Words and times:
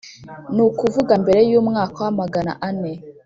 ni 0.53 0.61
ukuvuga 0.67 1.13
mbere 1.23 1.39
y'umwaka 1.51 1.97
wa 2.05 2.11
Magana 2.19 2.51
ane 2.67 2.91